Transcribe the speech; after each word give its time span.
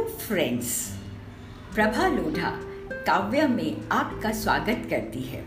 Friends 0.00 0.90
Prabha 1.74 2.06
Lodha 2.06 2.50
काव्य 3.06 3.46
में 3.46 3.88
आपका 3.88 4.32
स्वागत 4.32 4.86
करती 4.90 5.20
है। 5.20 5.44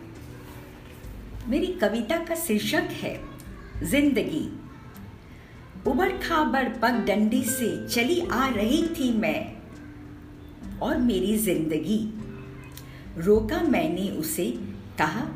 मेरी 1.48 1.68
कविता 1.68 2.18
का 2.18 2.36
शीर्षक 2.36 2.88
है, 2.92 3.20
ज़िंदगी। 3.84 4.48
उबड़ 5.88 6.12
खाबड़ 6.12 6.68
पग 6.70 7.04
डंडी 7.08 7.44
से 7.44 7.88
चली 7.88 8.20
आ 8.22 8.48
रही 8.48 8.82
थी 8.90 9.12
मैं 9.14 9.56
और 10.80 10.98
मेरी 10.98 11.38
ज़िंदगी। 11.38 12.00
रोका 13.18 13.62
मैंने 13.62 14.10
उसे, 14.10 14.52
कहा, 15.00 15.28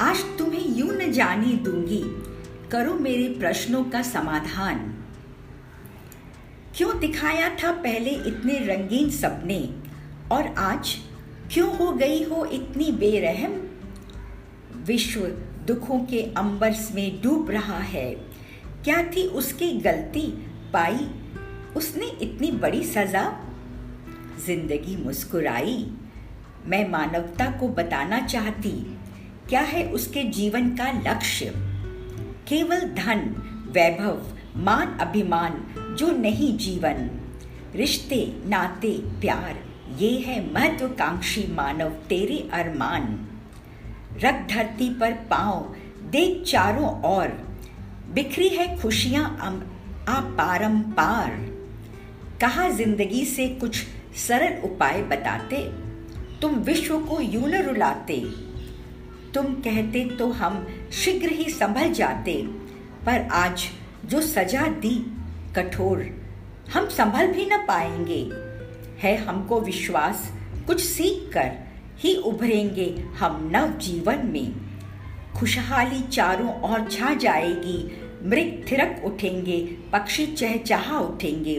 आज 0.00 0.24
तुम्हें 0.38 0.76
यूँ 0.76 0.92
न 0.92 1.12
जाने 1.12 1.52
दूँगी। 1.56 2.02
करो 2.70 2.94
मेरे 2.94 3.28
प्रश्नों 3.28 3.84
का 3.84 4.02
समाधान। 4.02 4.90
क्यों 6.76 7.00
दिखाया 7.00 7.48
था 7.48 7.72
पहले 7.72 8.10
इतने 8.10 8.58
रंगीन 8.58 9.10
सपने? 9.10 9.74
और 10.32 10.46
आज 10.58 10.96
क्यों 11.52 11.76
हो 11.76 11.92
गई 11.92 12.24
हो 12.24 12.44
इतनी 12.44 12.92
बेरहम? 12.92 13.68
विश्व 14.84 15.20
दुखों 15.66 16.00
के 16.00 16.22
अंबर्स 16.22 16.94
में 16.94 17.22
डूब 17.22 17.50
रहा 17.50 17.78
है। 17.78 18.14
क्या 18.84 19.02
थी 19.02 19.26
उसकी 19.26 19.72
गलती 19.72 20.46
पाई? 20.72 21.08
उसने 21.76 22.06
इतनी 22.06 22.50
बड़ी 22.50 22.84
सजा? 22.84 23.40
ज़िंदगी 24.46 24.96
मुस्कुराई। 24.96 25.92
मैं 26.66 26.90
मानवता 26.90 27.50
को 27.50 27.68
बताना 27.68 28.20
चाहती, 28.20 28.98
क्या 29.48 29.60
है 29.60 29.92
उसके 29.92 30.22
जीवन 30.22 30.68
का 30.70 31.12
लक्ष्य? 31.12 31.52
केवल 32.48 32.80
धन, 32.80 33.18
वैभव, 33.70 34.26
मान, 34.56 34.98
अभिमान 35.00 35.64
जो 35.94 36.10
नहीं 36.12 36.56
जीवन। 36.58 37.10
रिश्ते, 37.76 38.26
नाते, 38.46 38.92
प्यार, 39.20 39.56
ये 39.98 40.10
है 40.18 40.38
महत्वाकांक्षी 40.52 41.46
मानव 41.52 41.90
तेरे 42.08 42.38
अरमान। 42.52 43.06
रख 44.22 44.46
धरती 44.50 44.88
पर 44.90 45.12
पाँव, 45.30 45.74
देख 46.10 46.42
चारों 46.42 46.90
ओर। 47.06 47.28
बिखरी 48.14 48.48
है 48.48 48.76
खुशियाँ 48.78 49.24
अपारंपार 50.08 51.30
कहा 52.40 52.68
ज़िंदगी 52.70 53.24
से 53.24 53.48
कुछ 53.48 53.82
सरल 54.16 54.62
उपाय 54.64 55.02
बताते? 55.02 55.58
तुम 56.40 56.54
विश्व 56.60 56.98
को 56.98 57.20
यूँ 57.20 57.48
न 57.48 57.62
रुलाते। 57.62 58.20
तुम 59.34 59.54
कहते 59.62 60.04
तो 60.08 60.30
हम 60.32 60.66
शीघ्र 60.92 61.28
ही 61.28 61.48
संभल 61.50 61.92
जाते। 61.92 62.34
पर 63.06 63.28
आज 63.32 63.64
जो 64.04 64.20
सजा 64.20 64.66
दी 64.80 64.96
कठोर। 65.56 66.04
हम 66.74 66.88
संभल 66.88 67.26
भी 67.26 67.46
न 67.46 67.64
पाएँगे। 67.68 68.22
है 69.00 69.16
हमको 69.16 69.60
विश्वास, 69.60 70.30
कुछ 70.66 70.80
सीख 70.80 71.30
कर 71.32 71.50
ही 71.98 72.14
उभरेंगे 72.16 72.86
हम 73.18 73.50
नव 73.52 73.76
जीवन 73.78 74.26
में। 74.26 74.54
खुशहाली 75.36 76.00
चारों 76.02 76.60
ओर 76.62 76.88
छा 76.90 77.14
जाएगी, 77.14 77.78
मृग 78.22 78.64
थिरक 78.70 79.02
उठेंगे, 79.04 79.60
पक्षी 79.92 80.26
चहचहा 80.26 80.98
उठेंगे, 80.98 81.58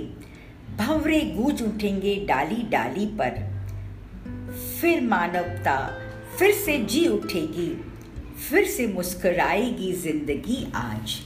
भंवरे 0.78 1.20
गूंज 1.36 1.62
उठेंगे 1.62 2.16
डाली 2.26 2.64
डाली 2.70 3.06
पर। 3.20 3.44
फिर 4.82 5.02
मानवता 5.02 5.78
फिर 6.38 6.52
से 6.54 6.78
जी 6.80 7.08
उठेगी, 7.08 7.70
फिर 8.50 8.66
से 8.66 8.88
मुस्कुराएगी 8.88 9.92
ज़िंदगी 9.94 10.66
आज। 10.76 11.20